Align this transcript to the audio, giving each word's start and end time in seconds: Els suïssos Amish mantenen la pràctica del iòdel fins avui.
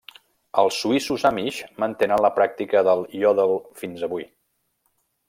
Els 0.61 0.77
suïssos 0.85 1.25
Amish 1.29 1.59
mantenen 1.83 2.23
la 2.27 2.31
pràctica 2.39 2.83
del 2.89 3.05
iòdel 3.21 3.55
fins 3.83 4.07
avui. 4.09 4.27